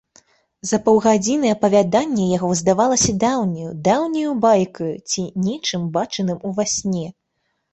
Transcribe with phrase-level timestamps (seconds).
[0.69, 7.07] За паўгадзіны апавяданне яго здавалася даўняю, даўняю байкаю ці нечым бачаным ува сне.